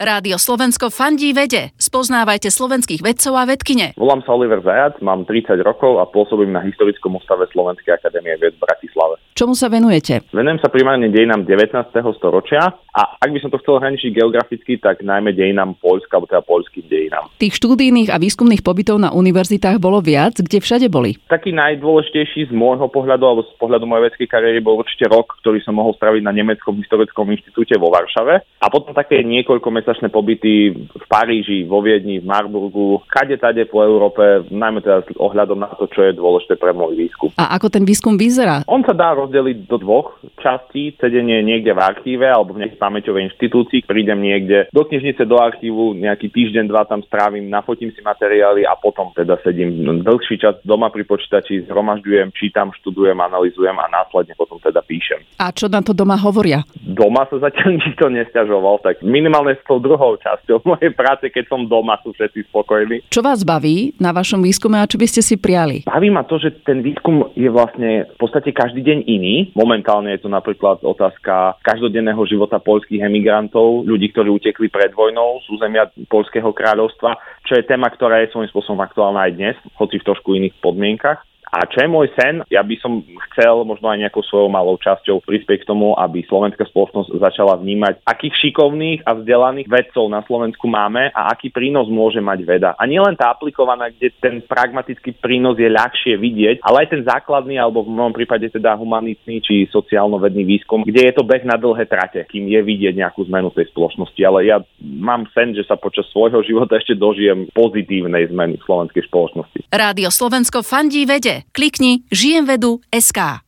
[0.00, 1.76] Rádio Slovensko fandí vede.
[1.76, 3.92] Spoznávajte slovenských vedcov a vedkine.
[4.00, 8.56] Volám sa Oliver Zajac, mám 30 rokov a pôsobím na Historickom ústave Slovenskej akadémie vied
[8.56, 9.20] v Bratislave.
[9.36, 10.24] Čomu sa venujete?
[10.32, 11.92] Venujem sa primárne dejinám 19.
[12.16, 16.48] storočia a ak by som to chcel hraničiť geograficky, tak najmä dejinám Poľska, alebo teda
[16.48, 17.28] poľským dejinám.
[17.36, 21.20] Tých štúdijných a výskumných pobytov na univerzitách bolo viac, kde všade boli.
[21.28, 25.60] Taký najdôležitejší z môjho pohľadu alebo z pohľadu mojej vedskej kariéry bol určite rok, ktorý
[25.60, 30.76] som mohol spraviť na Nemeckom historickom inštitúte vo Varšave a potom také niekoľko mesačné pobyty
[30.76, 35.72] v Paríži, vo Viedni, v Marburgu, kade tade po Európe, najmä teda s ohľadom na
[35.80, 37.32] to, čo je dôležité pre môj výskum.
[37.40, 38.68] A ako ten výskum vyzerá?
[38.68, 43.32] On sa dá rozdeliť do dvoch častí, sedenie niekde v archíve alebo v nejakej pamäťovej
[43.32, 48.68] inštitúcii, prídem niekde do knižnice, do archívu, nejaký týždeň, dva tam strávim, nafotím si materiály
[48.68, 54.36] a potom teda sedím dlhší čas doma pri počítači, zhromažďujem, čítam, študujem, analizujem a následne
[54.36, 55.24] potom teda píšem.
[55.40, 56.60] A čo na to doma hovoria?
[56.76, 58.04] Doma sa zatiaľ nikto
[58.50, 63.06] nesťažoval, tak minimálne s tou druhou časťou mojej práce, keď som doma, sú všetci spokojní.
[63.06, 65.86] Čo vás baví na vašom výskume a čo by ste si priali?
[65.86, 69.54] Baví ma to, že ten výskum je vlastne v podstate každý deň iný.
[69.54, 75.54] Momentálne je to napríklad otázka každodenného života poľských emigrantov, ľudí, ktorí utekli pred vojnou z
[75.54, 77.14] územia Polského kráľovstva,
[77.46, 81.29] čo je téma, ktorá je svojím spôsobom aktuálna aj dnes, hoci v trošku iných podmienkach.
[81.50, 82.46] A čo je môj sen?
[82.46, 86.62] Ja by som chcel možno aj nejakou svojou malou časťou prispieť k tomu, aby slovenská
[86.70, 92.22] spoločnosť začala vnímať, akých šikovných a vzdelaných vedcov na Slovensku máme a aký prínos môže
[92.22, 92.70] mať veda.
[92.78, 97.58] A nielen tá aplikovaná, kde ten pragmatický prínos je ľahšie vidieť, ale aj ten základný,
[97.58, 101.90] alebo v môjom prípade teda humanitný či sociálno-vedný výskum, kde je to beh na dlhé
[101.90, 104.20] trate, kým je vidieť nejakú zmenu tej spoločnosti.
[104.22, 109.02] Ale ja mám sen, že sa počas svojho života ešte dožijem pozitívnej zmeny v slovenskej
[109.10, 109.66] spoločnosti.
[109.74, 111.39] Rádio Slovensko fandí vede.
[111.52, 113.38] Klikni žijem vedu SK.